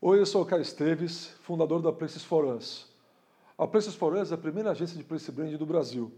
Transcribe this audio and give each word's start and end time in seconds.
Oi, 0.00 0.20
eu 0.20 0.26
sou 0.26 0.42
o 0.42 0.46
Caio 0.46 0.62
Esteves, 0.62 1.26
fundador 1.42 1.82
da 1.82 1.90
Places 1.90 2.22
for 2.22 2.44
Us. 2.44 2.86
A 3.58 3.66
Places 3.66 3.96
for 3.96 4.14
Us 4.14 4.30
é 4.30 4.34
a 4.36 4.38
primeira 4.38 4.70
agência 4.70 4.96
de 4.96 5.02
place 5.02 5.32
brand 5.32 5.52
do 5.56 5.66
Brasil. 5.66 6.12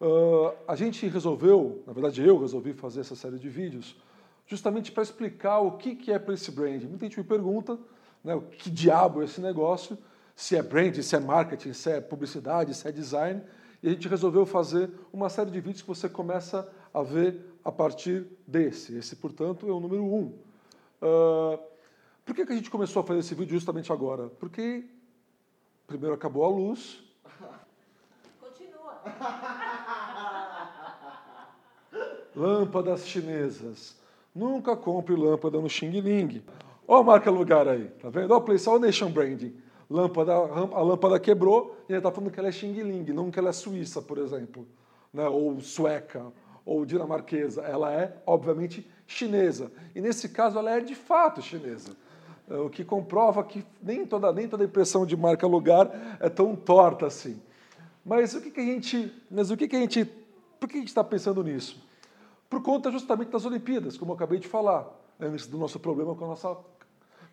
Uh, 0.00 0.56
a 0.66 0.74
gente 0.74 1.06
resolveu, 1.08 1.82
na 1.86 1.92
verdade 1.92 2.26
eu 2.26 2.40
resolvi 2.40 2.72
fazer 2.72 3.00
essa 3.00 3.14
série 3.14 3.38
de 3.38 3.50
vídeos, 3.50 3.94
justamente 4.46 4.90
para 4.90 5.02
explicar 5.02 5.58
o 5.58 5.72
que, 5.72 5.94
que 5.94 6.10
é 6.10 6.18
place 6.18 6.50
brand. 6.50 6.84
Muita 6.84 7.04
gente 7.04 7.18
me 7.18 7.24
pergunta 7.24 7.78
né, 8.24 8.34
o 8.34 8.40
que 8.40 8.70
diabo 8.70 9.20
é 9.20 9.26
esse 9.26 9.42
negócio, 9.42 9.98
se 10.34 10.56
é 10.56 10.62
brand, 10.62 10.98
se 10.98 11.14
é 11.14 11.20
marketing, 11.20 11.74
se 11.74 11.90
é 11.90 12.00
publicidade, 12.00 12.72
se 12.72 12.88
é 12.88 12.92
design, 12.92 13.42
e 13.82 13.88
a 13.88 13.90
gente 13.90 14.08
resolveu 14.08 14.46
fazer 14.46 14.90
uma 15.12 15.28
série 15.28 15.50
de 15.50 15.60
vídeos 15.60 15.82
que 15.82 15.88
você 15.88 16.08
começa 16.08 16.66
a 16.94 17.02
ver 17.02 17.44
a 17.62 17.70
partir 17.70 18.26
desse. 18.46 18.96
Esse, 18.96 19.16
portanto, 19.16 19.68
é 19.68 19.70
o 19.70 19.80
número 19.80 20.02
um. 20.02 20.32
Uh, 21.02 21.71
por 22.24 22.34
que, 22.34 22.46
que 22.46 22.52
a 22.52 22.56
gente 22.56 22.70
começou 22.70 23.02
a 23.02 23.04
fazer 23.04 23.20
esse 23.20 23.34
vídeo 23.34 23.52
justamente 23.52 23.92
agora? 23.92 24.28
Porque 24.28 24.84
primeiro 25.86 26.14
acabou 26.14 26.44
a 26.44 26.48
luz. 26.48 27.02
Continua. 28.40 29.02
Lâmpadas 32.34 33.06
chinesas. 33.06 34.00
Nunca 34.34 34.74
compre 34.74 35.14
lâmpada 35.14 35.60
no 35.60 35.68
Xing 35.68 36.00
Ling. 36.00 36.42
Olha 36.88 37.00
a 37.00 37.04
marca 37.04 37.30
lugar 37.30 37.68
aí, 37.68 37.84
tá 38.00 38.08
vendo? 38.08 38.30
Olha 38.30 38.38
o 38.38 38.40
Place, 38.40 38.68
olha 38.68 38.78
o 38.78 38.80
Nation 38.80 39.10
Branding. 39.10 39.54
Lâmpada, 39.90 40.32
a 40.32 40.80
lâmpada 40.80 41.20
quebrou 41.20 41.76
e 41.86 41.92
ele 41.92 41.98
está 41.98 42.10
falando 42.10 42.30
que 42.30 42.38
ela 42.38 42.48
é 42.48 42.52
Xing 42.52 42.82
Ling, 42.82 43.12
não 43.12 43.30
que 43.30 43.38
ela 43.38 43.50
é 43.50 43.52
suíça, 43.52 44.00
por 44.00 44.16
exemplo, 44.16 44.66
né? 45.12 45.28
ou 45.28 45.60
sueca, 45.60 46.32
ou 46.64 46.86
dinamarquesa. 46.86 47.60
Ela 47.62 47.92
é, 47.92 48.16
obviamente, 48.24 48.90
chinesa. 49.06 49.70
E 49.94 50.00
nesse 50.00 50.30
caso, 50.30 50.58
ela 50.58 50.70
é 50.70 50.80
de 50.80 50.94
fato 50.94 51.42
chinesa. 51.42 51.94
É, 52.48 52.56
o 52.56 52.68
que 52.68 52.84
comprova 52.84 53.42
que 53.44 53.64
nem 53.82 54.04
toda, 54.04 54.32
nem 54.32 54.48
toda 54.48 54.64
impressão 54.64 55.06
de 55.06 55.16
marca 55.16 55.46
lugar 55.46 56.18
é 56.20 56.28
tão 56.28 56.56
torta 56.56 57.06
assim. 57.06 57.40
Mas 58.04 58.34
o 58.34 58.40
que, 58.40 58.50
que 58.50 58.60
a 58.60 58.64
gente. 58.64 59.12
Mas 59.30 59.50
o 59.50 59.56
que, 59.56 59.68
que 59.68 59.76
a 59.76 59.80
gente. 59.80 60.04
Por 60.58 60.68
que 60.68 60.76
a 60.76 60.80
gente 60.80 60.88
está 60.88 61.04
pensando 61.04 61.42
nisso? 61.42 61.82
Por 62.48 62.62
conta 62.62 62.90
justamente 62.90 63.30
das 63.30 63.44
Olimpíadas, 63.46 63.96
como 63.96 64.12
eu 64.12 64.16
acabei 64.16 64.38
de 64.38 64.46
falar, 64.46 64.86
antes 65.18 65.46
do 65.46 65.56
nosso 65.56 65.80
problema 65.80 66.14
com 66.14 66.24
a 66.24 66.28
nossa, 66.28 66.56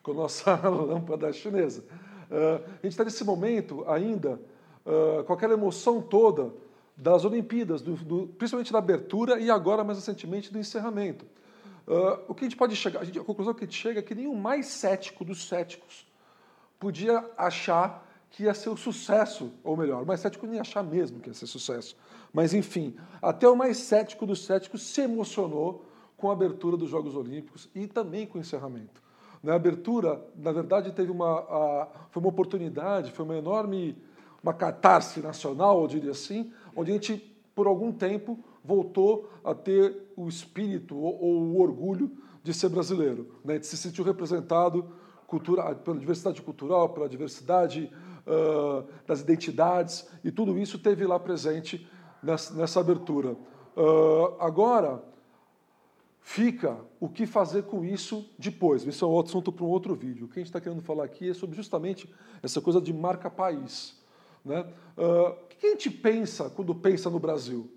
com 0.01 0.11
a 0.11 0.13
nossa 0.13 0.55
lâmpada 0.69 1.31
chinesa. 1.33 1.83
Uh, 2.31 2.63
a 2.65 2.83
gente 2.83 2.91
está 2.91 3.03
nesse 3.03 3.23
momento 3.23 3.83
ainda 3.87 4.39
uh, 4.85 5.23
com 5.25 5.33
aquela 5.33 5.53
emoção 5.53 6.01
toda 6.01 6.53
das 6.95 7.25
Olimpíadas, 7.25 7.81
do, 7.81 7.95
do, 7.95 8.27
principalmente 8.27 8.71
da 8.71 8.79
abertura 8.79 9.39
e 9.39 9.49
agora, 9.49 9.83
mais 9.83 9.97
recentemente, 9.97 10.51
do 10.51 10.59
encerramento. 10.59 11.25
Uh, 11.89 12.21
o 12.27 12.35
que 12.35 12.45
a 12.45 12.47
gente 12.47 12.55
pode 12.55 12.75
chegar, 12.75 12.99
a, 12.99 13.03
gente, 13.03 13.17
a, 13.17 13.23
conclusão 13.23 13.51
que 13.51 13.63
a 13.63 13.67
gente 13.67 13.75
chega 13.75 13.97
é 13.97 14.03
que 14.03 14.13
nenhum 14.13 14.35
mais 14.35 14.67
cético 14.67 15.25
dos 15.25 15.47
céticos 15.47 16.05
podia 16.79 17.25
achar 17.35 18.07
que 18.29 18.43
ia 18.43 18.53
ser 18.53 18.69
o 18.69 18.77
sucesso, 18.77 19.51
ou 19.63 19.75
melhor, 19.75 20.03
o 20.03 20.05
mais 20.05 20.19
cético 20.19 20.45
nem 20.45 20.59
achar 20.59 20.83
mesmo 20.83 21.19
que 21.19 21.31
ia 21.31 21.33
ser 21.33 21.47
sucesso. 21.47 21.97
Mas, 22.31 22.53
enfim, 22.53 22.95
até 23.19 23.49
o 23.49 23.55
mais 23.55 23.77
cético 23.77 24.27
dos 24.27 24.45
céticos 24.45 24.83
se 24.83 25.01
emocionou 25.01 25.83
com 26.15 26.29
a 26.29 26.33
abertura 26.33 26.77
dos 26.77 26.91
Jogos 26.91 27.15
Olímpicos 27.15 27.67
e 27.73 27.87
também 27.87 28.27
com 28.27 28.37
o 28.37 28.41
encerramento. 28.41 29.01
Na 29.41 29.55
abertura, 29.55 30.23
na 30.35 30.51
verdade, 30.51 30.91
teve 30.91 31.11
uma, 31.11 31.39
a, 31.39 31.87
foi 32.11 32.21
uma 32.21 32.29
oportunidade, 32.29 33.11
foi 33.11 33.25
uma 33.25 33.35
enorme, 33.35 33.97
uma 34.43 34.53
catarse 34.53 35.21
nacional, 35.21 35.81
eu 35.81 35.87
diria 35.87 36.11
assim, 36.11 36.53
onde 36.75 36.91
a 36.91 36.93
gente, 36.93 37.17
por 37.55 37.65
algum 37.65 37.91
tempo, 37.91 38.37
voltou 38.63 39.29
a 39.43 39.53
ter 39.53 40.11
o 40.15 40.27
espírito 40.27 40.97
ou, 40.97 41.21
ou 41.21 41.41
o 41.41 41.61
orgulho 41.61 42.11
de 42.43 42.53
ser 42.53 42.69
brasileiro. 42.69 43.35
Né? 43.43 43.55
Gente 43.55 43.67
se 43.67 43.77
sentiu 43.77 44.03
representado 44.03 44.91
cultura, 45.29 45.75
pela 45.75 45.97
diversidade 45.97 46.41
cultural, 46.41 46.89
pela 46.89 47.07
diversidade 47.07 47.91
uh, 48.25 48.87
das 49.05 49.21
identidades, 49.21 50.07
e 50.23 50.31
tudo 50.31 50.57
isso 50.57 50.79
teve 50.79 51.05
lá 51.05 51.19
presente 51.19 51.87
nessa, 52.21 52.53
nessa 52.55 52.79
abertura. 52.79 53.33
Uh, 53.77 54.35
agora, 54.39 55.03
fica 56.19 56.79
o 56.99 57.07
que 57.07 57.25
fazer 57.25 57.63
com 57.63 57.85
isso 57.85 58.29
depois. 58.37 58.85
Isso 58.85 59.05
é 59.05 59.07
um 59.07 59.19
assunto 59.19 59.51
para 59.51 59.65
um 59.65 59.69
outro 59.69 59.95
vídeo. 59.95 60.25
O 60.25 60.27
que 60.27 60.39
a 60.39 60.41
gente 60.41 60.47
está 60.47 60.59
querendo 60.59 60.81
falar 60.81 61.05
aqui 61.05 61.29
é 61.29 61.33
sobre 61.33 61.55
justamente 61.55 62.09
essa 62.41 62.59
coisa 62.59 62.81
de 62.81 62.93
marca-país. 62.93 63.97
Né? 64.43 64.65
Uh, 64.97 65.29
o 65.29 65.47
que 65.47 65.67
a 65.67 65.69
gente 65.71 65.91
pensa 65.91 66.49
quando 66.49 66.73
pensa 66.73 67.09
no 67.09 67.19
Brasil? 67.19 67.69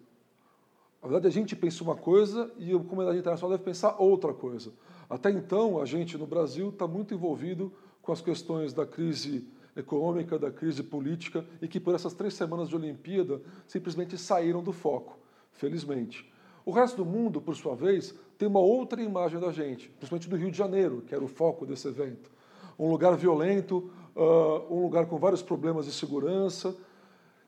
Na 1.03 1.09
verdade, 1.09 1.27
a 1.27 1.31
gente 1.31 1.57
pensa 1.57 1.83
uma 1.83 1.97
coisa 1.97 2.49
e 2.57 2.73
a 2.73 2.79
comunidade 2.79 3.19
internacional 3.19 3.51
deve 3.51 3.65
pensar 3.65 3.97
outra 3.99 4.33
coisa. 4.33 4.73
Até 5.11 5.31
então, 5.31 5.81
a 5.81 5.85
gente 5.85 6.17
no 6.17 6.29
Brasil 6.29 6.69
está 6.69 6.87
muito 6.87 7.13
envolvido 7.13 7.73
com 8.01 8.13
as 8.13 8.21
questões 8.21 8.73
da 8.73 8.87
crise 8.87 9.45
econômica, 9.77 10.39
da 10.39 10.51
crise 10.51 10.83
política 10.83 11.45
e 11.61 11.67
que 11.67 11.81
por 11.81 11.95
essas 11.95 12.15
três 12.15 12.35
semanas 12.35 12.69
de 12.69 12.77
Olimpíada 12.77 13.43
simplesmente 13.67 14.17
saíram 14.17 14.63
do 14.63 14.73
foco, 14.73 15.19
felizmente. 15.51 16.31
O 16.65 16.71
resto 16.71 16.99
do 16.99 17.05
mundo, 17.05 17.41
por 17.41 17.57
sua 17.57 17.75
vez, 17.75 18.15
tem 18.39 18.47
uma 18.47 18.61
outra 18.61 19.03
imagem 19.03 19.41
da 19.41 19.51
gente, 19.51 19.89
principalmente 19.89 20.29
do 20.29 20.37
Rio 20.37 20.53
de 20.53 20.57
Janeiro, 20.57 21.03
que 21.05 21.15
era 21.15 21.25
o 21.25 21.29
foco 21.29 21.67
desse 21.67 21.89
evento. 21.89 22.31
Um 22.79 22.89
lugar 22.89 23.17
violento, 23.17 23.91
uh, 24.15 24.73
um 24.73 24.83
lugar 24.83 25.07
com 25.07 25.19
vários 25.19 25.43
problemas 25.43 25.87
de 25.87 25.93
segurança. 25.93 26.77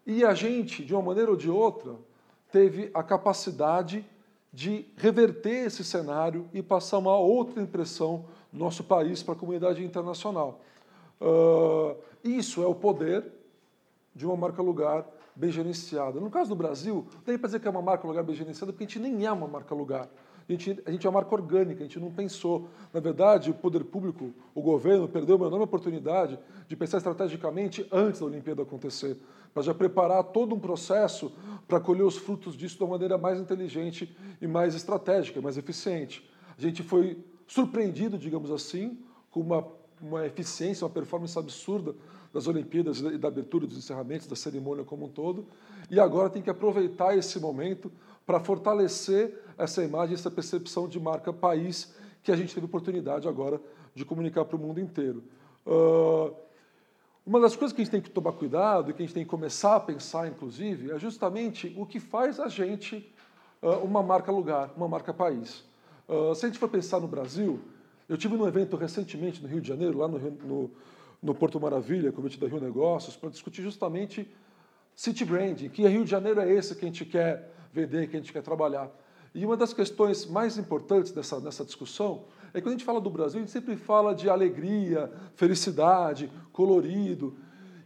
E 0.04 0.24
a 0.24 0.34
gente, 0.34 0.84
de 0.84 0.92
uma 0.92 1.02
maneira 1.02 1.30
ou 1.30 1.36
de 1.36 1.48
outra, 1.48 1.96
teve 2.54 2.88
a 2.94 3.02
capacidade 3.02 4.06
de 4.52 4.86
reverter 4.96 5.66
esse 5.66 5.82
cenário 5.82 6.48
e 6.54 6.62
passar 6.62 6.98
uma 6.98 7.18
outra 7.18 7.60
impressão 7.60 8.26
do 8.52 8.60
nosso 8.60 8.84
país 8.84 9.24
para 9.24 9.34
a 9.34 9.36
comunidade 9.36 9.82
internacional. 9.82 10.60
Uh, 11.20 11.96
isso 12.22 12.62
é 12.62 12.66
o 12.68 12.74
poder 12.74 13.26
de 14.14 14.24
uma 14.24 14.36
marca-lugar 14.36 15.04
bem 15.34 15.50
gerenciada. 15.50 16.20
No 16.20 16.30
caso 16.30 16.50
do 16.50 16.54
Brasil, 16.54 17.04
tem 17.24 17.36
para 17.36 17.48
dizer 17.48 17.58
que 17.58 17.66
é 17.66 17.70
uma 17.72 17.82
marca-lugar 17.82 18.22
bem 18.22 18.36
gerenciada, 18.36 18.72
porque 18.72 18.84
a 18.84 18.86
gente 18.86 19.00
nem 19.00 19.26
é 19.26 19.32
uma 19.32 19.48
marca-lugar. 19.48 20.08
A 20.48 20.52
gente, 20.52 20.82
a 20.84 20.90
gente 20.90 21.06
é 21.06 21.10
uma 21.10 21.20
marca 21.20 21.34
orgânica, 21.34 21.80
a 21.82 21.86
gente 21.86 21.98
não 21.98 22.10
pensou. 22.10 22.68
Na 22.92 23.00
verdade, 23.00 23.50
o 23.50 23.54
poder 23.54 23.84
público, 23.84 24.32
o 24.54 24.60
governo, 24.60 25.08
perdeu 25.08 25.36
uma 25.36 25.46
enorme 25.46 25.64
oportunidade 25.64 26.38
de 26.68 26.76
pensar 26.76 26.98
estrategicamente 26.98 27.86
antes 27.90 28.20
da 28.20 28.26
Olimpíada 28.26 28.62
acontecer 28.62 29.16
para 29.54 29.62
já 29.62 29.72
preparar 29.72 30.22
todo 30.24 30.54
um 30.54 30.58
processo 30.58 31.32
para 31.68 31.80
colher 31.80 32.02
os 32.02 32.16
frutos 32.16 32.56
disso 32.56 32.76
de 32.76 32.82
uma 32.82 32.90
maneira 32.90 33.16
mais 33.16 33.38
inteligente 33.38 34.14
e 34.42 34.46
mais 34.46 34.74
estratégica, 34.74 35.40
mais 35.40 35.56
eficiente. 35.56 36.28
A 36.58 36.60
gente 36.60 36.82
foi 36.82 37.24
surpreendido, 37.46 38.18
digamos 38.18 38.50
assim, 38.50 38.98
com 39.30 39.40
uma, 39.40 39.66
uma 40.02 40.26
eficiência, 40.26 40.84
uma 40.84 40.92
performance 40.92 41.38
absurda 41.38 41.94
das 42.34 42.48
Olimpíadas 42.48 42.98
e 42.98 43.16
da 43.16 43.28
abertura 43.28 43.64
dos 43.64 43.78
encerramentos, 43.78 44.26
da 44.26 44.34
cerimônia 44.34 44.82
como 44.82 45.06
um 45.06 45.08
todo, 45.08 45.46
e 45.88 46.00
agora 46.00 46.28
tem 46.28 46.42
que 46.42 46.50
aproveitar 46.50 47.16
esse 47.16 47.38
momento 47.38 47.92
para 48.26 48.40
fortalecer 48.40 49.40
essa 49.56 49.84
imagem, 49.84 50.14
essa 50.14 50.32
percepção 50.32 50.88
de 50.88 50.98
marca 50.98 51.32
país 51.32 51.94
que 52.24 52.32
a 52.32 52.36
gente 52.36 52.52
teve 52.52 52.66
oportunidade 52.66 53.28
agora 53.28 53.60
de 53.94 54.04
comunicar 54.04 54.44
para 54.44 54.56
o 54.56 54.58
mundo 54.58 54.80
inteiro. 54.80 55.22
Uh, 55.64 56.34
uma 57.24 57.38
das 57.38 57.54
coisas 57.54 57.72
que 57.72 57.80
a 57.80 57.84
gente 57.84 57.92
tem 57.92 58.00
que 58.00 58.10
tomar 58.10 58.32
cuidado 58.32 58.90
e 58.90 58.94
que 58.94 59.00
a 59.00 59.06
gente 59.06 59.14
tem 59.14 59.22
que 59.22 59.30
começar 59.30 59.76
a 59.76 59.80
pensar, 59.80 60.26
inclusive, 60.26 60.90
é 60.90 60.98
justamente 60.98 61.72
o 61.78 61.86
que 61.86 62.00
faz 62.00 62.40
a 62.40 62.48
gente 62.48 63.14
uh, 63.62 63.84
uma 63.84 64.02
marca 64.02 64.32
lugar, 64.32 64.72
uma 64.76 64.88
marca 64.88 65.14
país. 65.14 65.62
Uh, 66.08 66.34
se 66.34 66.46
a 66.46 66.48
gente 66.48 66.58
for 66.58 66.68
pensar 66.68 66.98
no 66.98 67.06
Brasil, 67.06 67.60
eu 68.08 68.16
tive 68.16 68.36
num 68.36 68.48
evento 68.48 68.76
recentemente 68.76 69.40
no 69.40 69.48
Rio 69.48 69.60
de 69.60 69.68
Janeiro, 69.68 69.98
lá 69.98 70.08
no, 70.08 70.18
no, 70.18 70.70
no 71.24 71.34
Porto 71.34 71.58
Maravilha, 71.58 72.12
Convite 72.12 72.38
da 72.38 72.46
Rio 72.46 72.60
Negócios, 72.60 73.16
para 73.16 73.30
discutir 73.30 73.62
justamente 73.62 74.30
city 74.94 75.24
branding, 75.24 75.70
que 75.70 75.88
Rio 75.88 76.04
de 76.04 76.10
Janeiro 76.10 76.38
é 76.38 76.52
esse 76.52 76.74
que 76.76 76.84
a 76.84 76.88
gente 76.88 77.06
quer 77.06 77.50
vender, 77.72 78.08
que 78.08 78.16
a 78.16 78.20
gente 78.20 78.30
quer 78.30 78.42
trabalhar. 78.42 78.90
E 79.34 79.44
uma 79.46 79.56
das 79.56 79.72
questões 79.72 80.26
mais 80.26 80.58
importantes 80.58 81.12
dessa, 81.12 81.40
dessa 81.40 81.64
discussão 81.64 82.26
é 82.52 82.58
que 82.58 82.60
quando 82.60 82.68
a 82.68 82.72
gente 82.72 82.84
fala 82.84 83.00
do 83.00 83.08
Brasil, 83.08 83.38
a 83.38 83.40
gente 83.40 83.50
sempre 83.50 83.74
fala 83.74 84.14
de 84.14 84.28
alegria, 84.28 85.10
felicidade, 85.34 86.30
colorido. 86.52 87.34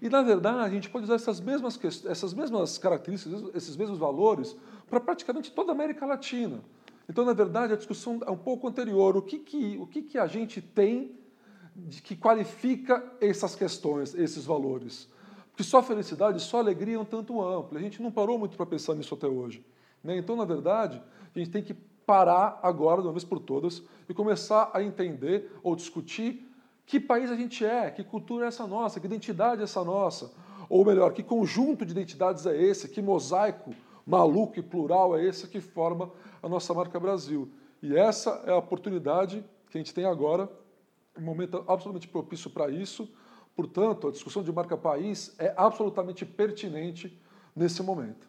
E, 0.02 0.08
na 0.08 0.20
verdade, 0.20 0.64
a 0.64 0.68
gente 0.68 0.90
pode 0.90 1.04
usar 1.04 1.14
essas 1.14 1.40
mesmas, 1.40 1.78
essas 2.06 2.34
mesmas 2.34 2.76
características, 2.76 3.44
esses 3.54 3.76
mesmos 3.76 3.98
valores, 3.98 4.56
para 4.90 4.98
praticamente 4.98 5.52
toda 5.52 5.70
a 5.70 5.74
América 5.74 6.04
Latina. 6.04 6.60
Então, 7.08 7.24
na 7.24 7.32
verdade, 7.32 7.72
a 7.72 7.76
discussão 7.76 8.20
é 8.26 8.30
um 8.32 8.36
pouco 8.36 8.66
anterior. 8.66 9.16
O 9.16 9.22
que, 9.22 9.38
que, 9.38 9.78
o 9.78 9.86
que, 9.86 10.02
que 10.02 10.18
a 10.18 10.26
gente 10.26 10.60
tem 10.60 11.16
de, 11.78 12.02
que 12.02 12.16
qualifica 12.16 13.04
essas 13.20 13.54
questões, 13.54 14.14
esses 14.14 14.44
valores? 14.44 15.08
Porque 15.50 15.62
só 15.62 15.82
felicidade, 15.82 16.40
só 16.40 16.58
alegria 16.58 16.96
é 16.96 16.98
um 16.98 17.04
tanto 17.04 17.40
amplo. 17.40 17.78
A 17.78 17.80
gente 17.80 18.02
não 18.02 18.10
parou 18.10 18.38
muito 18.38 18.56
para 18.56 18.66
pensar 18.66 18.94
nisso 18.94 19.14
até 19.14 19.26
hoje. 19.26 19.64
Né? 20.02 20.16
Então, 20.16 20.36
na 20.36 20.44
verdade, 20.44 21.02
a 21.34 21.38
gente 21.38 21.50
tem 21.50 21.62
que 21.62 21.74
parar 21.74 22.58
agora, 22.62 23.00
de 23.02 23.06
uma 23.06 23.12
vez 23.12 23.24
por 23.24 23.38
todas, 23.38 23.82
e 24.08 24.14
começar 24.14 24.70
a 24.72 24.82
entender 24.82 25.52
ou 25.62 25.76
discutir 25.76 26.46
que 26.86 26.98
país 26.98 27.30
a 27.30 27.36
gente 27.36 27.64
é, 27.64 27.90
que 27.90 28.02
cultura 28.02 28.46
é 28.46 28.48
essa 28.48 28.66
nossa, 28.66 28.98
que 28.98 29.06
identidade 29.06 29.60
é 29.60 29.64
essa 29.64 29.84
nossa. 29.84 30.32
Ou 30.70 30.84
melhor, 30.84 31.12
que 31.12 31.22
conjunto 31.22 31.84
de 31.84 31.92
identidades 31.92 32.46
é 32.46 32.56
esse, 32.56 32.88
que 32.88 33.02
mosaico 33.02 33.74
maluco 34.06 34.58
e 34.58 34.62
plural 34.62 35.16
é 35.16 35.24
esse 35.24 35.46
que 35.46 35.60
forma 35.60 36.10
a 36.42 36.48
nossa 36.48 36.72
marca 36.72 36.98
Brasil. 36.98 37.50
E 37.82 37.94
essa 37.94 38.42
é 38.46 38.52
a 38.52 38.56
oportunidade 38.56 39.44
que 39.70 39.76
a 39.76 39.80
gente 39.80 39.92
tem 39.92 40.06
agora 40.06 40.50
um 41.18 41.22
momento 41.22 41.58
absolutamente 41.68 42.08
propício 42.08 42.48
para 42.50 42.70
isso. 42.70 43.08
Portanto, 43.54 44.08
a 44.08 44.10
discussão 44.12 44.42
de 44.42 44.52
marca 44.52 44.76
país 44.76 45.34
é 45.38 45.52
absolutamente 45.56 46.24
pertinente 46.24 47.20
nesse 47.54 47.82
momento. 47.82 48.28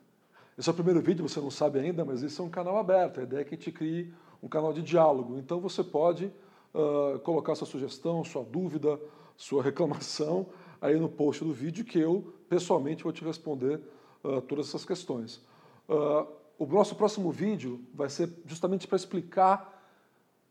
Esse 0.58 0.68
é 0.68 0.72
o 0.72 0.76
primeiro 0.76 1.02
vídeo, 1.02 1.28
você 1.28 1.40
não 1.40 1.52
sabe 1.52 1.80
ainda, 1.80 2.04
mas 2.04 2.24
esse 2.24 2.42
é 2.42 2.44
um 2.44 2.50
canal 2.50 2.78
aberto. 2.78 3.20
A 3.20 3.24
ideia 3.24 3.42
é 3.42 3.44
que 3.44 3.56
gente 3.56 3.72
crie 3.72 4.14
um 4.42 4.48
canal 4.48 4.74
de 4.74 4.82
diálogo. 4.82 5.38
Então 5.38 5.60
você 5.60 5.84
pode 5.84 6.32
uh, 6.74 7.20
colocar 7.20 7.56
sua 7.56 7.68
sugestão, 7.68 8.24
sua 8.26 8.44
dúvida, 8.44 9.00
sua 9.38 9.62
reclamação 9.64 10.48
aí 10.82 10.98
no 11.00 11.10
post 11.10 11.44
do 11.44 11.54
vídeo 11.54 11.86
que 11.86 12.00
eu 12.00 12.34
pessoalmente 12.50 13.04
vou 13.04 13.14
te 13.14 13.24
responder 13.24 13.80
uh, 14.24 14.42
todas 14.42 14.68
essas 14.68 14.84
questões. 14.84 15.42
Uh, 15.88 16.28
o 16.58 16.66
nosso 16.66 16.96
próximo 16.96 17.32
vídeo 17.32 17.82
vai 17.94 18.10
ser 18.10 18.30
justamente 18.46 18.88
para 18.88 18.98
explicar 18.98 19.79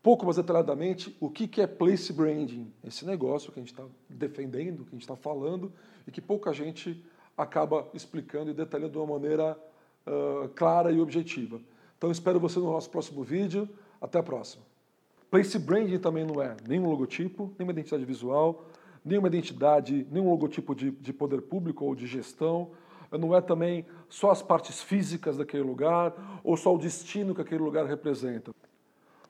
pouco 0.09 0.25
mais 0.25 0.37
detalhadamente 0.37 1.15
o 1.19 1.29
que 1.29 1.61
é 1.61 1.67
place 1.67 2.11
branding, 2.11 2.73
esse 2.83 3.05
negócio 3.05 3.51
que 3.51 3.59
a 3.59 3.61
gente 3.61 3.73
está 3.73 3.85
defendendo, 4.09 4.83
que 4.83 4.89
a 4.89 4.93
gente 4.93 5.03
está 5.03 5.15
falando 5.15 5.71
e 6.07 6.09
que 6.09 6.19
pouca 6.19 6.51
gente 6.51 7.05
acaba 7.37 7.87
explicando 7.93 8.49
e 8.49 8.53
detalhando 8.55 8.93
de 8.93 8.97
uma 8.97 9.05
maneira 9.05 9.55
uh, 10.07 10.49
clara 10.55 10.91
e 10.91 10.99
objetiva. 10.99 11.61
Então 11.95 12.09
espero 12.09 12.39
você 12.39 12.57
no 12.57 12.71
nosso 12.71 12.89
próximo 12.89 13.21
vídeo. 13.21 13.69
Até 14.01 14.17
a 14.17 14.23
próxima. 14.23 14.63
Place 15.29 15.59
branding 15.59 15.99
também 15.99 16.25
não 16.25 16.41
é 16.41 16.57
nenhum 16.67 16.89
logotipo, 16.89 17.53
nenhuma 17.59 17.73
identidade 17.73 18.03
visual, 18.03 18.65
nenhuma 19.05 19.27
identidade, 19.27 20.07
nenhum 20.09 20.27
logotipo 20.27 20.73
de, 20.73 20.89
de 20.89 21.13
poder 21.13 21.43
público 21.43 21.85
ou 21.85 21.93
de 21.93 22.07
gestão. 22.07 22.71
Não 23.11 23.35
é 23.35 23.41
também 23.41 23.85
só 24.09 24.31
as 24.31 24.41
partes 24.41 24.81
físicas 24.81 25.37
daquele 25.37 25.61
lugar 25.61 26.41
ou 26.43 26.57
só 26.57 26.73
o 26.73 26.79
destino 26.79 27.35
que 27.35 27.41
aquele 27.41 27.61
lugar 27.61 27.85
representa. 27.85 28.51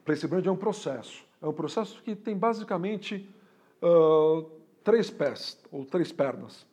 Place 0.09 0.25
brand 0.25 0.43
é 0.43 0.49
um 0.49 0.55
processo. 0.55 1.23
É 1.39 1.45
um 1.45 1.53
processo 1.53 2.01
que 2.01 2.15
tem 2.15 2.35
basicamente 2.35 3.29
uh, 3.79 4.43
três 4.83 5.07
pés 5.11 5.55
ou 5.71 5.85
três 5.85 6.11
pernas. 6.11 6.65